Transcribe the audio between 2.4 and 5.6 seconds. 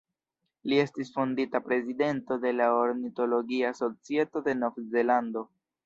de la Ornitologia Societo de Novzelando.